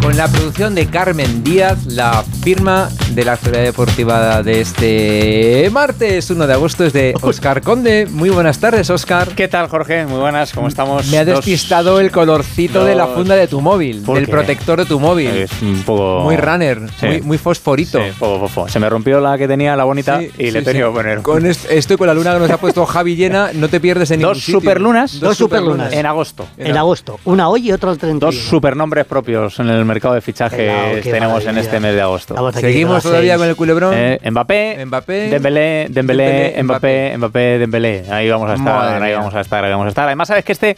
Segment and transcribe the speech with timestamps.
[0.00, 6.30] Con la producción de Carmen Díaz, la firma de la actualidad deportiva de este martes
[6.30, 8.06] 1 de agosto es de Oscar Conde.
[8.10, 9.28] Muy buenas tardes, Oscar.
[9.34, 10.06] ¿Qué tal, Jorge?
[10.06, 11.06] Muy buenas, ¿cómo estamos?
[11.08, 15.00] Me ha despistado el colorcito de la funda de tu móvil, del protector de tu
[15.00, 15.28] móvil.
[15.28, 16.20] Es un poco...
[16.20, 16.80] Muy runner,
[17.22, 17.98] muy, fosforito.
[17.98, 18.68] Sí, poco.
[18.68, 21.22] Se me rompió la que tenía, la bonita, y le he tenido que poner.
[21.22, 24.20] Con esto con la luna que nos ha puesto Javi llena, no te pierdes en
[24.20, 25.20] ningún Dos superlunas.
[25.20, 25.92] Dos superlunas.
[25.92, 26.46] En agosto.
[26.58, 27.18] En, agosto.
[27.24, 28.20] Una hoy y otra el 31.
[28.20, 32.52] Dos supernombres propios en el mercado de fichajes tenemos en este mes de agosto.
[32.52, 33.94] Seguimos todavía con el culebrón.
[33.96, 38.04] Eh, Mbappé, Mbappé, Dembélé, Dembélé, Mbappé, Mbappé, Dembélé.
[38.10, 40.06] Ahí vamos a estar, ahí vamos a estar, ahí vamos a estar.
[40.06, 40.76] Además, sabes que este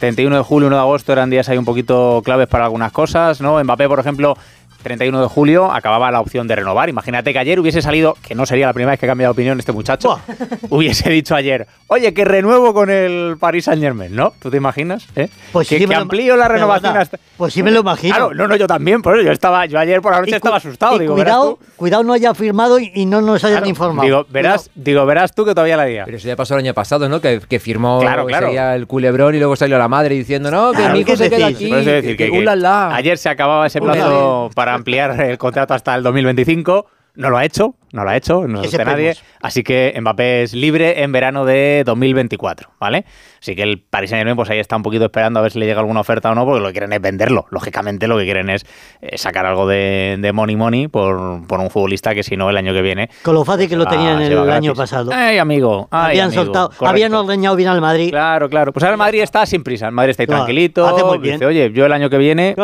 [0.00, 3.40] 31 de julio, 1 de agosto eran días ahí un poquito claves para algunas cosas,
[3.40, 3.62] ¿no?
[3.62, 4.36] Mbappé, por ejemplo,
[4.82, 6.88] 31 de julio acababa la opción de renovar.
[6.88, 9.58] Imagínate que ayer hubiese salido, que no sería la primera vez que cambia de opinión
[9.58, 10.20] este muchacho,
[10.70, 14.32] hubiese dicho ayer, oye, que renuevo con el Paris Saint Germain, ¿no?
[14.40, 15.06] ¿Tú te imaginas?
[15.16, 15.28] Eh?
[15.52, 17.18] Pues que, sí que amplío la renovación hasta...
[17.36, 18.14] Pues sí me lo imagino.
[18.14, 20.56] Claro, no, no, yo también, por eso yo estaba, yo ayer por la noche estaba
[20.56, 20.98] asustado.
[20.98, 24.04] digo, cuidado, cuidado no haya firmado y no nos hayan informado.
[24.04, 26.04] Digo, verás, digo, verás tú que todavía la día.
[26.04, 27.20] Pero eso ya pasó el año pasado, ¿no?
[27.20, 28.50] Que, que firmó claro, claro.
[28.50, 31.70] el culebrón y luego salió la madre diciendo, no, que mi hijo se queda aquí.
[31.70, 32.60] decir, que, que,
[32.92, 36.86] ayer se acababa ese plazo para ampliar el contrato hasta el 2025.
[37.16, 39.16] No lo ha hecho, no lo ha hecho, no lo nadie.
[39.42, 43.04] Así que Mbappé es libre en verano de 2024, ¿vale?
[43.40, 45.58] Así que el Paris Saint Germain pues ahí está un poquito esperando a ver si
[45.58, 47.46] le llega alguna oferta o no, porque lo que quieren es venderlo.
[47.50, 48.64] Lógicamente lo que quieren es
[49.00, 52.72] eh, sacar algo de, money money por, por, un futbolista que si no el año
[52.72, 53.10] que viene...
[53.22, 55.10] Con lo fácil que lo tenían el año pasado.
[55.12, 55.88] ¡Ay, amigo!
[55.90, 58.10] habían soltado, habían ordeñado bien al Madrid.
[58.10, 58.72] Claro, claro.
[58.72, 60.86] Pues ahora el Madrid está sin prisa, el Madrid está ahí tranquilito.
[60.86, 61.34] Hace muy bien.
[61.34, 62.54] Dice, oye, yo el año que viene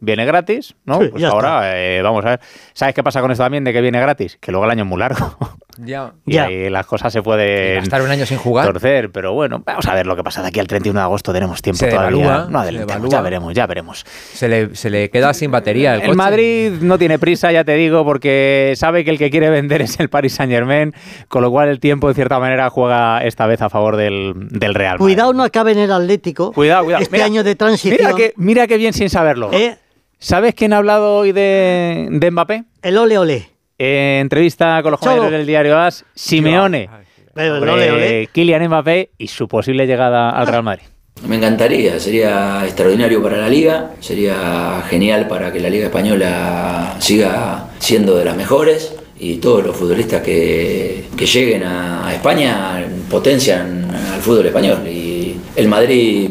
[0.00, 0.98] viene gratis, ¿no?
[0.98, 2.40] pues ahora eh, vamos a ver.
[2.72, 4.38] ¿Sabes qué pasa con esto también de que viene gratis?
[4.40, 5.36] Que luego el año es muy largo.
[5.78, 6.14] Ya.
[6.24, 8.64] y ahí las cosas se pueden estar un año sin jugar.
[8.64, 11.34] Torcer, pero bueno, vamos a ver lo que pasa de aquí al 31 de agosto.
[11.34, 12.46] Tenemos tiempo todavía.
[12.48, 14.06] no adelantemos, ya veremos, ya veremos.
[14.06, 17.74] Se le, se le queda sin batería el, el Madrid no tiene prisa, ya te
[17.74, 20.94] digo, porque sabe que el que quiere vender es el Paris Saint Germain,
[21.28, 24.74] con lo cual el tiempo, de cierta manera, juega esta vez a favor del, del
[24.74, 25.14] Real Madrid.
[25.14, 26.52] Cuidado, no acabe en el Atlético.
[26.52, 27.02] Cuidado, cuidado.
[27.02, 27.98] Este año de transición.
[28.00, 29.50] Mira que, mira que bien sin saberlo.
[29.52, 29.76] ¿Eh?
[30.18, 32.64] ¿Sabes quién ha hablado hoy de, de Mbappé?
[32.82, 33.50] El ole ole.
[33.78, 36.88] Eh, entrevista con los compañeros del diario AS, Simeone,
[37.34, 38.28] Pero el ole ole.
[38.32, 40.84] Kylian Mbappé y su posible llegada al Real Madrid.
[41.26, 47.68] Me encantaría, sería extraordinario para la liga, sería genial para que la liga española siga
[47.78, 53.90] siendo de las mejores y todos los futbolistas que, que lleguen a, a España potencian
[53.94, 56.30] al fútbol español y el Madrid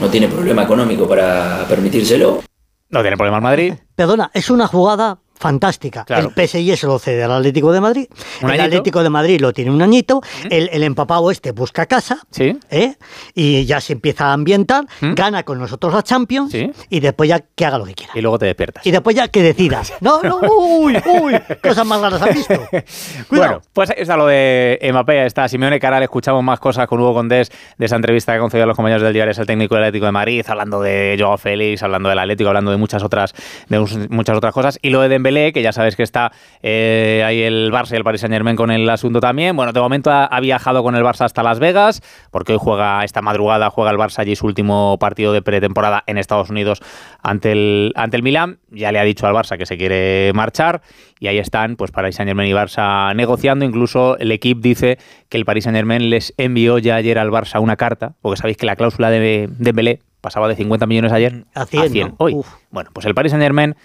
[0.00, 2.42] no tiene problema económico para permitírselo.
[2.88, 3.74] No tiene problema el Madrid.
[3.94, 6.04] Perdona, es una jugada fantástica.
[6.04, 6.32] Claro.
[6.34, 8.06] El PSG se lo cede al Atlético de Madrid.
[8.42, 8.64] ¿Un el añito?
[8.64, 10.20] Atlético de Madrid lo tiene un añito.
[10.50, 12.20] El, el empapado este busca casa.
[12.30, 12.58] Sí.
[12.70, 12.94] ¿eh?
[13.34, 14.84] Y ya se empieza a ambientar.
[15.00, 15.14] ¿Mm?
[15.14, 16.52] Gana con nosotros la Champions.
[16.52, 16.70] Sí.
[16.90, 18.12] Y después ya que haga lo que quiera.
[18.14, 18.86] Y luego te despiertas.
[18.86, 19.82] Y después ya que decida.
[20.00, 21.34] No, no, uy, uy.
[21.62, 22.54] Cosas más raras has visto.
[23.28, 23.48] Cuidado.
[23.48, 27.14] Bueno, pues ahí está lo de Mbappé, está Simeone, le escuchamos más cosas con Hugo
[27.14, 29.84] Condés de esa entrevista que concedió a los compañeros del diario, es el técnico del
[29.84, 33.34] Atlético de Madrid, hablando de Joao Félix, hablando del Atlético, hablando de muchas otras,
[33.68, 33.78] de
[34.10, 34.78] muchas otras cosas.
[34.82, 36.30] Y lo de Dembélé, que ya sabes que está
[36.62, 39.56] eh, ahí el Barça y el Paris Saint Germain con el asunto también.
[39.56, 43.02] Bueno, de momento ha, ha viajado con el Barça hasta Las Vegas, porque hoy juega,
[43.04, 46.80] esta madrugada juega el Barça allí su último partido de pretemporada en Estados Unidos
[47.22, 48.58] ante el, ante el Milán.
[48.70, 50.82] Ya le ha dicho al Barça que se quiere marchar
[51.18, 53.64] y ahí están, pues Paris Saint Germain y Barça negociando.
[53.64, 54.98] Incluso el equipo dice
[55.28, 58.56] que el Paris Saint Germain les envió ya ayer al Barça una carta, porque sabéis
[58.56, 62.14] que la cláusula de Dembélé pasaba de 50 millones ayer A 100, ¿no?
[62.18, 62.34] hoy.
[62.34, 62.48] Uf.
[62.70, 63.76] Bueno, pues el Paris Saint Germain,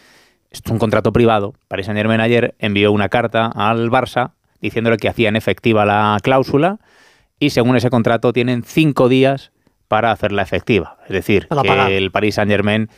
[0.51, 4.97] esto es un contrato privado, Paris Saint Germain ayer envió una carta al Barça diciéndole
[4.97, 6.78] que hacían efectiva la cláusula
[7.39, 9.51] y según ese contrato tienen cinco días
[9.88, 10.97] para hacerla efectiva.
[11.06, 11.91] Es decir, Para que pagar.
[11.91, 12.89] el Paris Saint Germain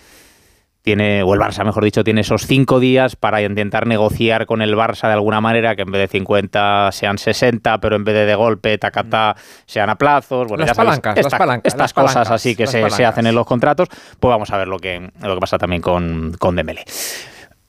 [0.82, 4.76] tiene, o el Barça mejor dicho, tiene esos cinco días para intentar negociar con el
[4.76, 8.26] Barça de alguna manera, que en vez de 50 sean 60, pero en vez de
[8.26, 9.36] de golpe, tacata,
[9.66, 10.48] sean a plazos.
[10.50, 13.06] Bueno, Las ya palancas, las esta- palancas, estas las cosas palancas, así que se, se
[13.06, 13.88] hacen en los contratos,
[14.20, 16.84] pues vamos a ver lo que, lo que pasa también con, con Dembélé.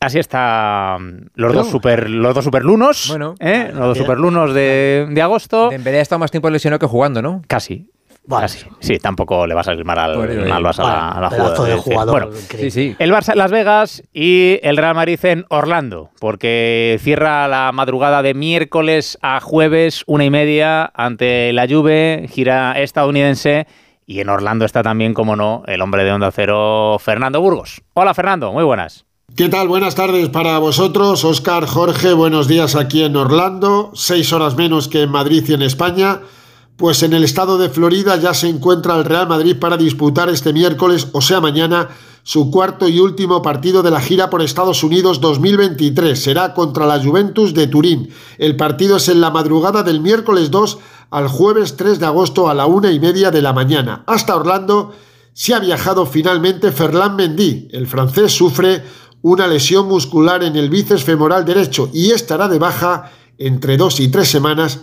[0.05, 3.35] Así está mm, los dos super los dos superlunos, Bueno.
[3.41, 3.69] ¿eh?
[3.71, 4.05] los dos Bien.
[4.05, 5.71] superlunos de, de agosto.
[5.71, 7.41] Dembélé ha estado más tiempo lesionado que jugando, ¿no?
[7.49, 7.91] Casi.
[8.27, 8.43] Vale.
[8.43, 8.67] Casi.
[8.81, 12.27] Sí, tampoco le va a salir mal al, vas a la, a de jugador.
[12.27, 12.71] Bueno, increíble.
[12.71, 12.97] Sí, sí.
[12.99, 18.23] el Barça en Las Vegas y el Real Madrid en Orlando, porque cierra la madrugada
[18.23, 23.67] de miércoles a jueves, una y media, ante la Juve, gira estadounidense,
[24.07, 27.83] y en Orlando está también, como no, el hombre de Onda Cero, Fernando Burgos.
[27.95, 29.07] Hola, Fernando, muy buenas.
[29.33, 29.67] ¿Qué tal?
[29.67, 31.25] Buenas tardes para vosotros.
[31.25, 33.91] Oscar, Jorge, buenos días aquí en Orlando.
[33.93, 36.21] Seis horas menos que en Madrid y en España.
[36.77, 40.53] Pues en el estado de Florida ya se encuentra el Real Madrid para disputar este
[40.53, 41.89] miércoles, o sea mañana,
[42.23, 46.17] su cuarto y último partido de la gira por Estados Unidos 2023.
[46.23, 48.11] Será contra la Juventus de Turín.
[48.39, 50.79] El partido es en la madrugada del miércoles 2
[51.11, 54.05] al jueves 3 de agosto a la una y media de la mañana.
[54.07, 54.93] Hasta Orlando
[55.35, 57.69] se ha viajado finalmente Ferland Mendy.
[57.73, 58.85] El francés sufre
[59.25, 64.09] una lesión muscular en el bíceps femoral derecho y estará de baja entre dos y
[64.09, 64.81] tres semanas,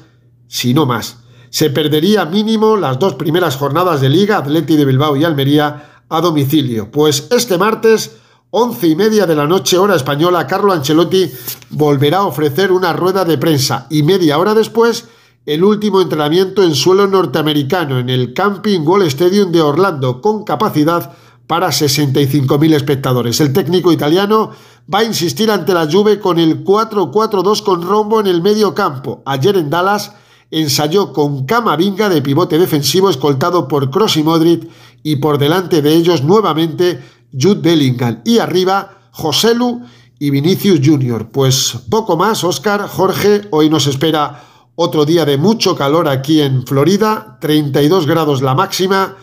[0.48, 1.18] si no más.
[1.52, 6.22] Se perdería mínimo las dos primeras jornadas de Liga, Atleti de Bilbao y Almería, a
[6.22, 6.90] domicilio.
[6.90, 8.18] Pues este martes,
[8.50, 11.32] once y media de la noche, hora española, Carlo Ancelotti
[11.70, 15.06] volverá a ofrecer una rueda de prensa y media hora después
[15.46, 21.14] el último entrenamiento en suelo norteamericano en el Camping Wall Stadium de Orlando con capacidad
[21.52, 23.42] para 65.000 espectadores.
[23.42, 24.52] El técnico italiano
[24.88, 29.22] va a insistir ante la Juve con el 4-4-2 con rombo en el medio campo.
[29.26, 30.14] Ayer en Dallas
[30.50, 34.66] ensayó con Camavinga de pivote defensivo escoltado por Kroos y Modric
[35.04, 37.04] y por delante de ellos nuevamente
[37.38, 39.82] Jude Bellingham y arriba Joselu
[40.20, 41.32] y Vinicius Jr.
[41.34, 44.42] Pues poco más, Oscar, Jorge, hoy nos espera
[44.76, 49.18] otro día de mucho calor aquí en Florida, 32 grados la máxima,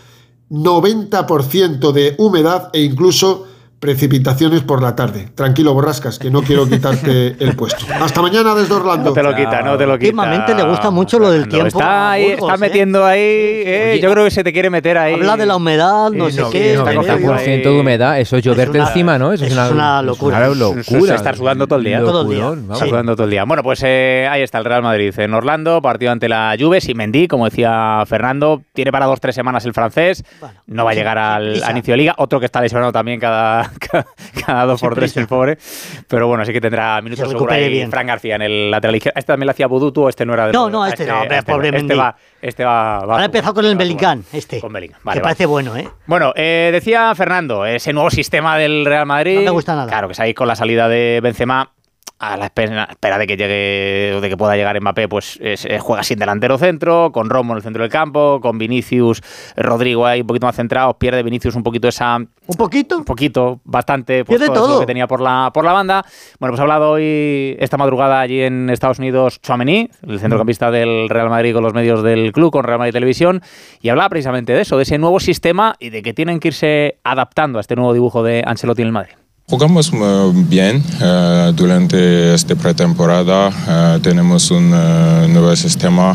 [0.51, 3.48] 90% de humedad e incluso
[3.81, 5.29] precipitaciones por la tarde.
[5.35, 7.85] Tranquilo, Borrascas, que no quiero quitarte el puesto.
[8.01, 9.11] Hasta mañana desde Orlando.
[9.11, 10.09] No te lo quita, no te lo quita.
[10.09, 11.69] Últimamente le gusta mucho lo del tiempo.
[11.79, 12.59] Está, ahí, Burgos, está ¿eh?
[12.69, 13.21] metiendo ahí.
[13.23, 15.15] eh, yo creo que se te quiere meter ahí.
[15.15, 16.75] Habla de la humedad, no Sí, sé no, qué.
[16.75, 19.33] no, está no, medio- no, 100% de humedad, eso es lloverte una- encima, ¿no?
[19.33, 20.39] Eso es una, es una locura.
[20.47, 21.15] Es una Eso es locura.
[21.15, 22.01] estar sudando todo el día.
[22.01, 22.53] Todo el día.
[22.75, 23.45] Está jugando todo el día.
[23.45, 26.97] Bueno, pues eh, ahí está el Real Madrid en Orlando, partido ante la Juve, sin
[26.97, 30.95] Mendy, como decía Fernando, tiene para dos tres semanas el francés, Bueno, no va a
[30.95, 34.07] llegar al inicio de liga, otro que está lesionado también cada, cada,
[34.47, 35.59] cada dos por tres el pobre,
[36.07, 37.91] pero bueno, sí que tendrá minutos Se seguro ahí bien.
[37.91, 39.19] Fran García en el lateral izquierdo.
[39.19, 41.43] Este también le hacía vudú, tú, este no era de No, no, este no, hombre,
[41.43, 43.77] pobre este va, este va, va Ahora empezado con el.
[43.77, 44.61] Bellingham, este.
[44.61, 45.23] Con Bellingham, que vale, vale.
[45.23, 45.89] parece bueno, ¿eh?
[46.07, 49.37] Bueno, eh, decía Fernando, ese nuevo sistema del Real Madrid.
[49.37, 49.89] No me gusta nada.
[49.89, 51.73] Claro, que sabéis con la salida de Benzema,
[52.21, 55.65] a la espera, espera de que llegue, o de que pueda llegar Mbappé, pues es-
[55.65, 59.23] eh, juega sin delantero centro, con Romo en el centro del campo, con Vinicius,
[59.57, 62.99] Rodrigo ahí un poquito más centrados, pierde Vinicius un poquito esa, Un poquito.
[62.99, 64.81] un poquito, bastante, pues, Pierde todo todo.
[64.81, 66.05] que tenía por la, por la banda.
[66.41, 71.09] Bueno, pues ha hablado hoy, esta madrugada allí en Estados Unidos, Chouameni, el centrocampista del
[71.09, 73.43] Real Madrid con los medios del club, con Real Madrid Televisión,
[73.81, 76.99] y hablaba precisamente de eso, de ese nuevo sistema y de que tienen que irse
[77.05, 79.13] adaptando a este nuevo dibujo de Ancelotti en el Madrid.
[79.51, 83.49] Jugamos eh, bien eh, durante esta pretemporada.
[83.67, 86.15] eh, tenemos un nuevo sistema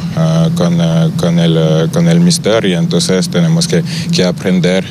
[0.56, 0.78] con,
[1.18, 4.86] con, el, con el Mister y entonces tenemos que, que aprender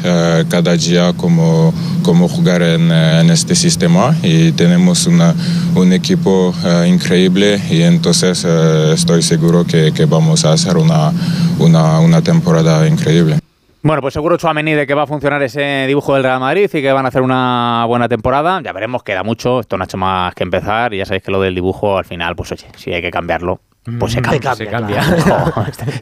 [0.48, 1.72] cada día cómo,
[2.02, 2.90] cómo jugar en,
[3.30, 5.34] este sistema y tenemos una-
[5.76, 6.52] un equipo
[6.86, 11.12] increíble y entonces estoy seguro que, que vamos a hacer una,
[11.60, 13.41] una, una temporada increíble.
[13.82, 16.82] Bueno, pues seguro Chouameni de que va a funcionar ese dibujo del Real Madrid y
[16.82, 18.60] que van a hacer una buena temporada.
[18.62, 21.32] Ya veremos, queda mucho, esto no ha hecho más que empezar y ya sabéis que
[21.32, 23.60] lo del dibujo al final, pues oye, si hay que cambiarlo,
[23.98, 24.54] pues se Mm, cambia.
[24.54, 25.02] se cambia.
[25.26, 25.52] No,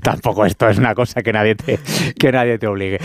[0.03, 1.79] tampoco esto es una cosa que nadie te,
[2.19, 2.99] que nadie te obligue.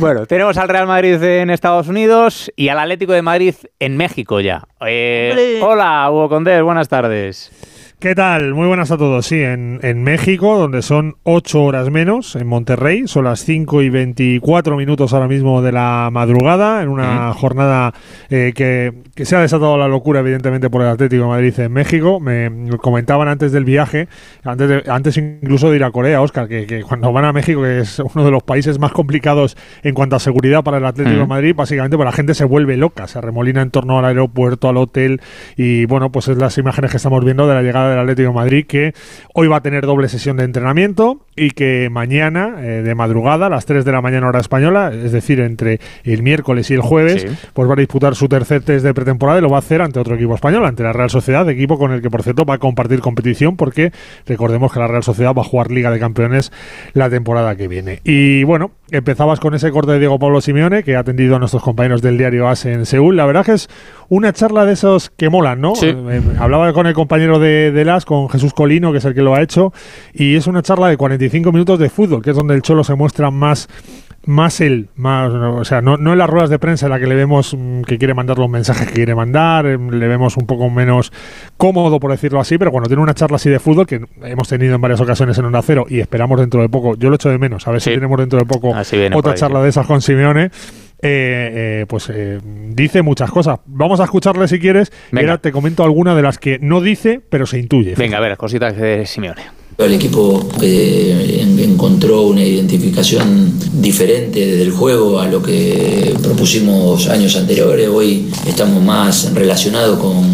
[0.00, 4.40] Bueno, tenemos al Real Madrid en Estados Unidos y al Atlético de Madrid en México
[4.40, 4.64] ya.
[4.84, 7.52] Eh, hola, Hugo Condés, buenas tardes.
[7.98, 8.52] ¿Qué tal?
[8.52, 9.24] Muy buenas a todos.
[9.24, 13.88] Sí, en, en México, donde son 8 horas menos, en Monterrey, son las 5 y
[13.88, 17.94] 24 minutos ahora mismo de la madrugada, en una jornada
[18.28, 21.72] eh, que, que se ha desatado la locura, evidentemente, por el Atlético de Madrid en
[21.72, 22.20] México.
[22.20, 22.50] Me
[22.82, 24.08] comentaban antes del viaje,
[24.44, 27.62] antes, de- antes incluso de ir a Corea, Oscar, que, que cuando van a México,
[27.62, 31.20] que es uno de los países más complicados en cuanto a seguridad para el Atlético
[31.20, 31.26] de.
[31.26, 34.76] Madrid, básicamente pues la gente se vuelve loca, se remolina en torno al aeropuerto, al
[34.76, 35.22] hotel,
[35.56, 38.34] y bueno, pues es las imágenes que estamos viendo de la llegada del Atlético de
[38.34, 38.92] Madrid, que
[39.34, 43.50] hoy va a tener doble sesión de entrenamiento y que mañana, eh, de madrugada, a
[43.50, 47.22] las 3 de la mañana hora española, es decir, entre el miércoles y el jueves,
[47.22, 47.28] Sí.
[47.52, 49.98] pues va a disputar su tercer test de pretemporada y lo va a hacer ante
[50.00, 52.58] otro equipo español, ante la Real Sociedad, equipo con el que, por cierto, va a
[52.58, 53.92] compartir competición, porque
[54.26, 56.52] recordemos que la Real Sociedad va a jugar Liga de Campeones
[56.94, 58.00] la temporada que viene.
[58.04, 61.62] Y bueno, empezabas con ese corte de Diego Pablo Simeone, que ha atendido a nuestros
[61.62, 63.16] compañeros del diario AS en Seúl.
[63.16, 63.68] La verdad que es
[64.08, 65.74] una charla de esos que molan, ¿no?
[65.74, 65.86] Sí.
[65.86, 69.22] Eh, hablaba con el compañero de, de LAS, con Jesús Colino, que es el que
[69.22, 69.72] lo ha hecho,
[70.12, 72.94] y es una charla de 45 minutos de fútbol, que es donde el Cholo se
[72.94, 73.68] muestra más
[74.26, 77.06] más él, más, o sea, no, no en las ruedas de prensa en la que
[77.06, 80.68] le vemos mm, que quiere mandar los mensajes que quiere mandar, le vemos un poco
[80.68, 81.12] menos
[81.56, 84.74] cómodo, por decirlo así, pero cuando tiene una charla así de fútbol, que hemos tenido
[84.74, 87.38] en varias ocasiones en Onda Cero y esperamos dentro de poco, yo lo echo de
[87.38, 87.90] menos, a ver Sí.
[87.90, 88.74] si tenemos dentro de poco
[89.14, 90.44] otra charla de esas con Simeone.
[90.44, 90.50] eh,
[91.82, 92.40] eh, pues eh,
[92.70, 93.60] dice muchas cosas.
[93.66, 94.90] Vamos a escucharle si quieres.
[95.12, 95.32] Venga.
[95.32, 97.94] ahora te comento alguna de las que no dice, pero se intuye.
[97.96, 99.42] Venga, a ver, cositas de Simeone.
[99.78, 107.36] El equipo que en- encontró una identificación diferente del juego a lo que propusimos años
[107.36, 107.86] anteriores.
[107.88, 110.24] Hoy estamos más relacionados con,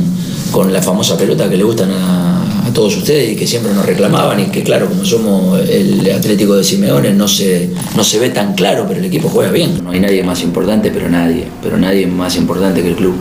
[0.53, 3.85] con la famosa pelota que le gustan a, a todos ustedes y que siempre nos
[3.85, 8.31] reclamaban y que claro, como somos el Atlético de Simeone no se, no se ve
[8.31, 9.83] tan claro, pero el equipo juega bien.
[9.83, 13.17] No hay nadie más importante, pero nadie, pero nadie más importante que el club.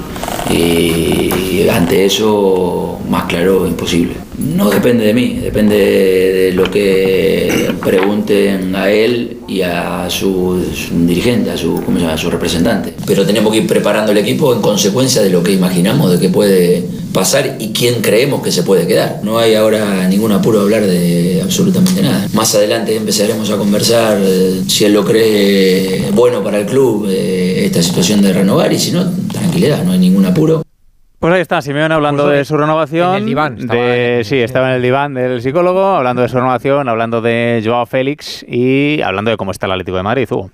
[0.51, 4.13] Y ante eso, más claro, imposible.
[4.41, 10.59] No depende de mí, depende de lo que pregunten a él y a su,
[10.91, 12.93] dirigente, a su, representante.
[13.05, 16.29] Pero tenemos que ir preparando el equipo en consecuencia de lo que imaginamos de que
[16.29, 16.83] puede
[17.13, 19.19] pasar y quién creemos que se puede quedar.
[19.23, 22.27] No hay ahora ningún apuro a hablar de absolutamente nada.
[22.33, 27.65] Más adelante empezaremos a conversar eh, si él lo cree bueno para el club eh,
[27.65, 30.63] esta situación de renovar y si no, tranquilidad, no hay ningún apuro.
[31.21, 33.11] Pues ahí está, Simeone hablando Pues de su renovación.
[33.11, 36.27] en el diván, estaba de- en- sí, estaba en el diván del psicólogo, hablando de
[36.29, 40.27] su renovación, hablando de Joao Félix y hablando de cómo está el Atlético de Madrid,
[40.31, 40.49] Hugo.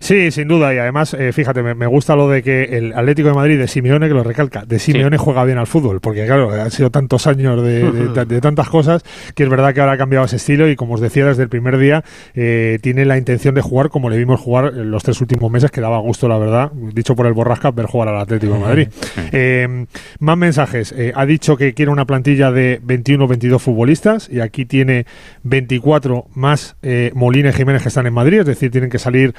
[0.00, 0.74] Sí, sin duda.
[0.74, 3.68] Y además, eh, fíjate, me, me gusta lo de que el Atlético de Madrid de
[3.68, 6.00] Simeone, que lo recalca, de Simeone juega bien al fútbol.
[6.00, 9.02] Porque, claro, han sido tantos años de, de- de tantas cosas
[9.34, 10.68] que es verdad que ahora ha cambiado ese estilo.
[10.70, 12.02] Y como os decía desde el primer día,
[12.34, 15.70] eh, tiene la intención de jugar como le vimos jugar en los tres últimos meses,
[15.70, 18.88] que daba gusto, la verdad, dicho por el Borrasca, ver jugar al Atlético de Madrid.
[19.32, 19.84] Eh,
[20.18, 20.92] más mensajes.
[20.96, 25.04] Eh, ha dicho que quiere una plantilla de 21 22 futbolistas y aquí tiene
[25.42, 29.34] 24 más eh, Molina y Jiménez que están en Madrid, es decir, tienen que salir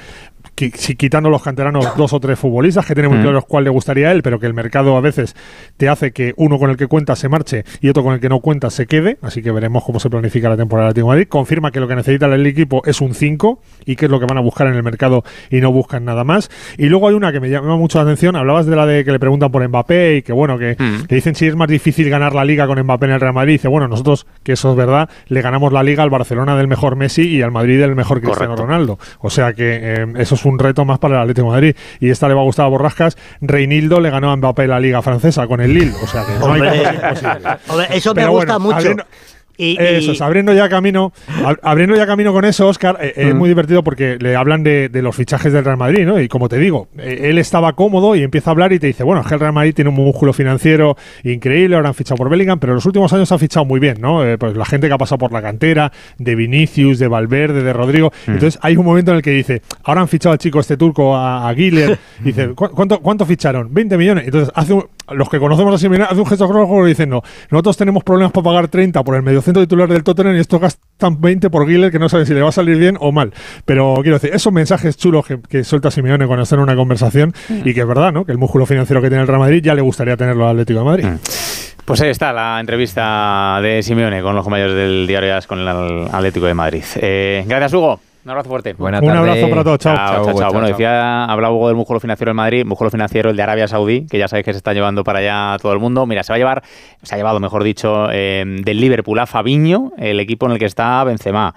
[0.56, 3.22] si quitando los canteranos dos o tres futbolistas que tenemos Mm.
[3.22, 5.34] claros cuál le gustaría a él, pero que el mercado a veces
[5.76, 8.28] te hace que uno con el que cuenta se marche y otro con el que
[8.28, 11.12] no cuenta se quede, así que veremos cómo se planifica la temporada del Atlético de
[11.14, 11.28] Madrid.
[11.28, 14.26] Confirma que lo que necesita el equipo es un 5 y que es lo que
[14.26, 16.50] van a buscar en el mercado y no buscan nada más.
[16.78, 19.12] Y luego hay una que me llama mucho la atención, hablabas de la de que
[19.12, 21.06] le preguntan por Mbappé y que bueno, que Mm.
[21.08, 23.54] le dicen si es más difícil ganar la liga con Mbappé en el Real Madrid.
[23.54, 26.96] Dice, bueno, nosotros, que eso es verdad, le ganamos la liga al Barcelona del mejor
[26.96, 28.62] Messi y al Madrid del mejor Cristiano Correcto.
[28.66, 28.98] Ronaldo.
[29.20, 31.76] O sea que eh, eso es un reto más para el Atlético de Madrid.
[32.00, 33.16] Y esta le va a gustar a Borrascas.
[33.40, 35.94] Reinildo le ganó a Mbappé la liga francesa con el Lille.
[36.02, 36.60] O sea que no hay.
[37.68, 39.04] Hombre, eso me Pero gusta bueno, mucho.
[39.62, 41.12] Y- Eso y- es, abriendo ya camino,
[41.44, 43.28] ab- abriendo ya camino con eso, Oscar, eh, Mm.
[43.28, 46.20] es muy divertido porque le hablan de, de los fichajes del Real Madrid, ¿no?
[46.20, 49.02] Y como te digo, eh, él estaba cómodo y empieza a hablar y te dice,
[49.04, 52.28] bueno, es que el Real Madrid tiene un músculo financiero increíble, ahora han fichado por
[52.28, 54.24] Bellingham, pero en los últimos años ha fichado muy bien, ¿no?
[54.24, 57.72] Eh, pues la gente que ha pasado por la cantera, de Vinicius, de Valverde, de
[57.72, 58.12] Rodrigo.
[58.26, 61.14] Entonces hay un momento en el que dice, ahora han fichado al chico este turco,
[61.16, 61.70] a, a y
[62.24, 63.72] dice, "¿Cu- ¿cuánto, ¿cuánto ficharon?
[63.72, 64.24] 20 millones.
[64.24, 67.22] Entonces hace un- los que conocemos a Simeone hace un gesto rojo y dicen, no,
[67.50, 71.20] nosotros tenemos problemas para pagar 30 por el mediocentro titular del Tottenham y estos gastan
[71.20, 73.32] 20 por Guiller que no saben si le va a salir bien o mal.
[73.64, 77.74] Pero quiero decir, esos mensajes chulos que, suelta Simeone cuando está en una conversación y
[77.74, 78.24] que es verdad, ¿no?
[78.24, 80.80] Que el músculo financiero que tiene el Real Madrid ya le gustaría tenerlo al Atlético
[80.80, 81.06] de Madrid.
[81.84, 85.68] Pues ahí está la entrevista de Simeone con los compañeros del diario AS con el
[85.68, 86.84] Atlético de Madrid.
[86.96, 88.11] Eh, gracias, Hugo.
[88.24, 88.74] Un abrazo fuerte.
[88.74, 89.18] Buena Un tarde.
[89.18, 89.96] abrazo para todos, chao.
[89.96, 93.36] Chao, Chao, chao, Bueno, decía, hablaba Hugo del músculo financiero del Madrid, músculo financiero el
[93.36, 96.06] de Arabia Saudí, que ya sabéis que se está llevando para allá todo el mundo.
[96.06, 96.62] Mira, se va a llevar,
[97.02, 100.66] se ha llevado, mejor dicho, eh, del Liverpool a Fabiño, el equipo en el que
[100.66, 101.54] está Benzema.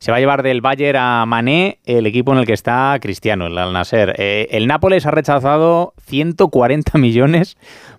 [0.00, 3.46] Se va a llevar del Bayern a Mané, el equipo en el que está Cristiano,
[3.46, 4.14] el Al Nasser.
[4.18, 7.56] Eh, el Nápoles ha rechazado 140 millones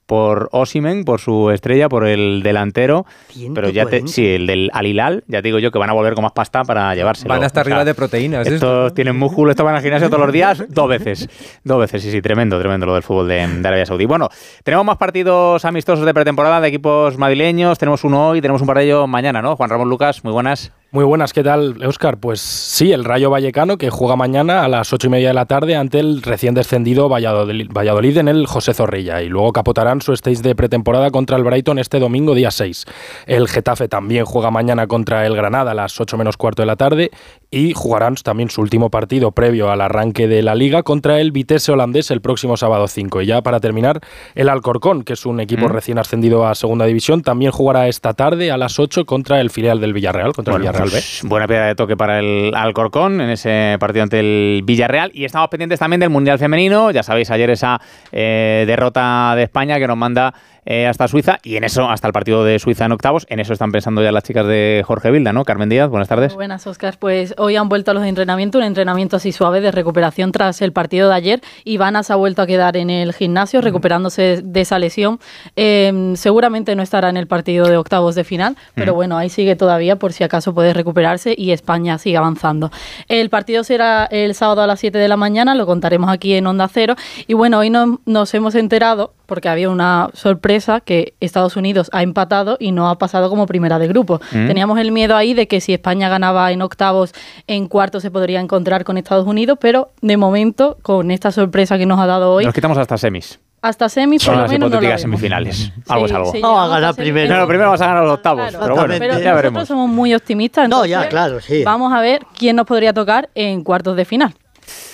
[0.09, 3.05] por Osimen, por su estrella, por el delantero.
[3.53, 4.07] Pero ya te, 140.
[4.11, 6.31] sí, el del Al Hilal, ya te digo yo que van a volver con más
[6.31, 7.29] pasta para llevárselo.
[7.29, 8.39] Van hasta O sea, arriba de proteínas.
[8.47, 8.93] estos estos, ¿no?
[8.95, 11.29] tienen músculo, estos van al gimnasio todos los días, dos veces.
[11.63, 14.05] Dos veces, sí, sí, tremendo, tremendo lo del fútbol de, de Arabia Saudí.
[14.05, 14.29] Bueno,
[14.63, 17.77] tenemos más partidos amistosos de pretemporada de equipos madrileños.
[17.77, 19.55] Tenemos uno hoy, tenemos un par de ellos mañana, ¿no?
[19.55, 20.71] Juan Ramón Lucas, muy buenas.
[20.91, 22.17] Muy buenas, ¿qué tal, Euskar?
[22.17, 25.45] Pues sí, el Rayo Vallecano que juega mañana a las ocho y media de la
[25.45, 30.13] tarde ante el recién descendido Valladolid, Valladolid en el José Zorrilla y luego capotarán su
[30.13, 32.85] stage de pretemporada contra el Brighton este domingo día 6.
[33.25, 36.75] El Getafe también juega mañana contra el Granada a las 8 menos cuarto de la
[36.75, 37.11] tarde
[37.51, 41.69] y jugarán también su último partido previo al arranque de la liga contra el Vitesse
[41.69, 43.21] holandés el próximo sábado 5.
[43.21, 44.01] Y ya para terminar,
[44.35, 45.71] el Alcorcón, que es un equipo Mm.
[45.71, 49.79] recién ascendido a segunda división, también jugará esta tarde a las 8 contra el filial
[49.81, 50.91] del Villarreal, contra el Villarreal B.
[50.91, 55.11] pues, buena piedra de toque para el Alcorcón en ese partido ante el Villarreal.
[55.13, 56.91] Y estamos pendientes también del Mundial Femenino.
[56.91, 60.33] Ya sabéis, ayer esa eh, derrota de España que nos manda
[60.65, 63.25] eh, hasta Suiza y en eso, hasta el partido de Suiza en octavos.
[63.29, 65.43] En eso están pensando ya las chicas de Jorge Vilda, ¿no?
[65.43, 66.33] Carmen Díaz, buenas tardes.
[66.35, 66.95] Buenas, Oscar.
[66.99, 70.71] Pues hoy han vuelto a los entrenamientos, un entrenamiento así suave de recuperación tras el
[70.71, 71.41] partido de ayer.
[71.65, 75.19] Ivana se ha vuelto a quedar en el gimnasio recuperándose de esa lesión.
[75.55, 79.55] Eh, seguramente no estará en el partido de octavos de final, pero bueno, ahí sigue
[79.55, 82.71] todavía por si acaso puede recuperarse y España sigue avanzando.
[83.07, 86.45] El partido será el sábado a las 7 de la mañana, lo contaremos aquí en
[86.47, 86.95] Onda Cero.
[87.27, 92.03] Y bueno, hoy no- nos hemos enterado, porque había una sorpresa que Estados Unidos ha
[92.03, 94.19] empatado y no ha pasado como primera de grupo.
[94.31, 94.47] Mm.
[94.47, 97.13] Teníamos el miedo ahí de que si España ganaba en octavos,
[97.47, 101.85] en cuartos se podría encontrar con Estados Unidos, pero de momento, con esta sorpresa que
[101.85, 103.39] nos ha dado hoy, Nos quitamos hasta semis.
[103.61, 105.01] hasta semis por lo menos no vemos.
[105.01, 105.71] semifinales.
[105.87, 106.31] Algo es algo.
[106.31, 107.37] sí, Vamos a ganar primero.
[107.37, 108.63] No, primero vas a ganar los octavos, Claro.
[108.63, 109.67] pero bueno, Pero ya nosotros veremos.
[109.67, 110.67] somos muy optimistas.
[110.67, 111.63] No, ya, claro, sí.
[111.63, 114.33] Vamos a ver quién nos podría tocar en cuartos de final.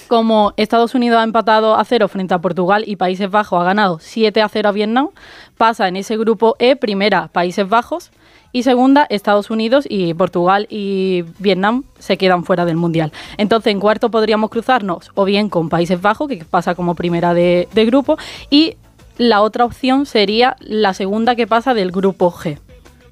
[0.08, 3.98] Como Estados Unidos ha empatado a cero frente a Portugal y Países Bajos ha ganado
[4.00, 5.10] 7 a 0 a Vietnam,
[5.58, 8.12] pasa en ese grupo E, primera Países Bajos
[8.52, 13.12] y segunda Estados Unidos y Portugal y Vietnam se quedan fuera del Mundial.
[13.38, 17.68] Entonces en cuarto podríamos cruzarnos o bien con Países Bajos, que pasa como primera de,
[17.74, 18.18] de grupo,
[18.50, 18.78] y
[19.18, 22.60] la otra opción sería la segunda que pasa del grupo G.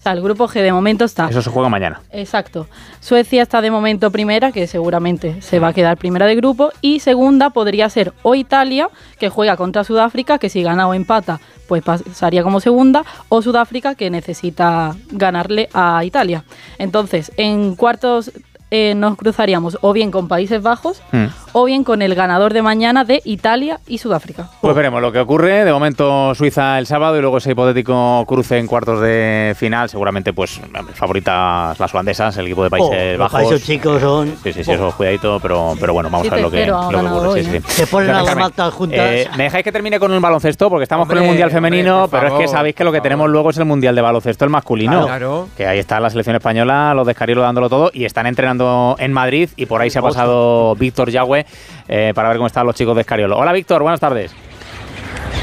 [0.04, 2.02] O sea, el grupo G de momento está Eso se juega mañana.
[2.12, 2.68] Exacto.
[3.00, 6.72] Suecia está de momento primera, que seguramente se va a quedar primera de grupo.
[6.82, 11.40] Y segunda podría ser o Italia, que juega contra Sudáfrica, que si gana o empata,
[11.70, 13.06] pues pasaría como segunda.
[13.30, 16.44] O Sudáfrica, que necesita ganarle a Italia.
[16.80, 18.34] Entonces, en cuartos
[18.76, 21.26] eh, nos cruzaríamos o bien con Países Bajos Mm.
[21.52, 24.50] o bien con el ganador de mañana de Italia y Sudáfrica.
[24.62, 25.64] Pues veremos lo que ocurre.
[25.64, 29.90] De momento Suiza el sábado y luego ese hipotético cruce en cuartos de final.
[29.90, 30.60] Seguramente, pues,
[30.96, 33.42] favoritas las holandesas, el equipo de Países Oh, los Bajos.
[33.50, 36.50] países chicos son- Sí, sí, sí, eso cuidadito, pero, pero bueno, vamos a ver lo
[36.50, 37.30] que, 7-0 ha lo que ganado ocurre.
[37.30, 37.58] hoy, sí, sí.
[37.58, 37.62] ¿eh?
[37.68, 39.00] Se ponen las matas juntas.
[39.00, 40.70] Eh, ¿Me dejáis que termine con el baloncesto?
[40.70, 43.30] Porque estamos con el Mundial hombre, Femenino, pero es que sabéis que lo que tenemos
[43.30, 45.06] luego es el Mundial de Baloncesto, el masculino.
[45.06, 45.48] Claro.
[45.56, 48.63] Que ahí está la selección española, los de Escariolo dándolo todo y están entrenando
[48.98, 51.46] en Madrid y por ahí se ha pasado Víctor Yagüe
[51.88, 53.38] eh, para ver cómo están los chicos de Escariolo.
[53.38, 54.34] Hola Víctor, buenas tardes.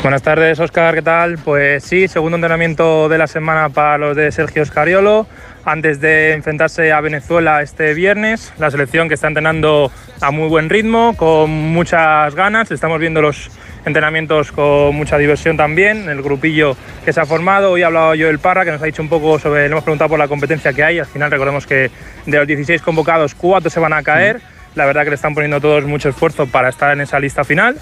[0.03, 1.37] Buenas tardes, Oscar, ¿qué tal?
[1.37, 5.27] Pues sí, segundo entrenamiento de la semana para los de Sergio Scariolo,
[5.63, 8.51] antes de enfrentarse a Venezuela este viernes.
[8.59, 9.93] La selección que está entrenando
[10.23, 12.71] a muy buen ritmo, con muchas ganas.
[12.71, 13.51] Estamos viendo los
[13.85, 17.73] entrenamientos con mucha diversión también, el grupillo que se ha formado.
[17.73, 19.85] Hoy ha hablado yo el Parra, que nos ha dicho un poco sobre, le hemos
[19.85, 20.99] preguntado por la competencia que hay.
[20.99, 21.91] Al final recordemos que
[22.25, 24.41] de los 16 convocados, cuatro se van a caer.
[24.77, 27.77] La verdad que le están poniendo todos mucho esfuerzo para estar en esa lista final.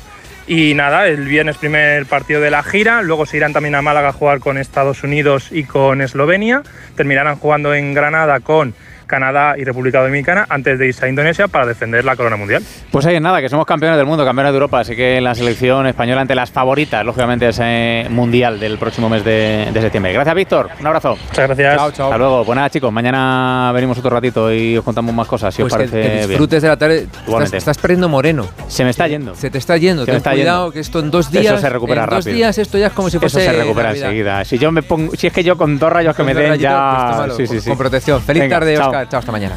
[0.49, 4.09] Y nada, el viernes primer partido de la gira, luego se irán también a Málaga
[4.09, 6.63] a jugar con Estados Unidos y con Eslovenia,
[6.97, 8.73] terminarán jugando en Granada con
[9.09, 12.63] Canadá y República Dominicana antes de irse a Indonesia para defender la corona mundial.
[12.93, 15.35] Pues ahí en nada, que somos campeones del mundo, campeones de Europa, así que la
[15.35, 20.13] selección española ante las favoritas, lógicamente, ese mundial del próximo mes de, de septiembre.
[20.13, 20.69] Gracias, Víctor.
[20.79, 21.17] Un abrazo.
[21.29, 21.77] Muchas gracias.
[21.77, 22.07] Chao, chao.
[22.07, 22.45] Hasta luego.
[22.45, 25.79] Pues nada, chicos, mañana venimos otro ratito y os contamos más cosas, si Pues os
[25.79, 26.29] que, parece que bien.
[26.29, 26.99] disfrutes de la tarde.
[26.99, 27.57] Estás, Igualmente.
[27.57, 28.47] estás perdiendo moreno.
[28.69, 29.35] Se me está yendo.
[29.35, 30.05] Se te está yendo.
[30.05, 30.73] Se me Ten está cuidado yendo.
[30.75, 31.61] que esto en dos Eso días.
[31.61, 32.37] se recupera en dos rápido.
[32.37, 33.41] días esto ya es como si fuese.
[33.43, 34.45] Eso se recupera enseguida.
[34.45, 37.01] Si yo me pongo, si es que yo con dos rayos que me den ya,
[37.07, 37.69] pues tómalo, sí, sí, con- sí.
[37.71, 38.23] Con protección.
[38.23, 38.93] Feliz Venga, tarde, chao.
[39.07, 39.57] Chao, hasta mañana.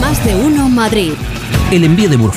[0.00, 1.12] Más de uno Madrid.
[1.70, 2.36] El envío de Murfa